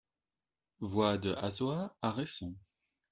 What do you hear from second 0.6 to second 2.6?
Voie de Hasoy à Resson